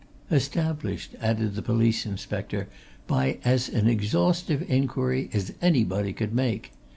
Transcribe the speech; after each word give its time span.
"Established," 0.31 1.13
added 1.21 1.53
the 1.53 1.61
police 1.61 2.07
inspector, 2.07 2.67
"by 3.05 3.37
as 3.45 3.69
an 3.69 3.87
exhaustive 3.87 4.67
inquiry 4.67 5.29
as 5.31 5.53
anybody 5.61 6.11
could 6.11 6.33
make. 6.33 6.71